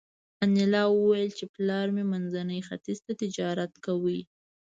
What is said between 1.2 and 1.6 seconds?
چې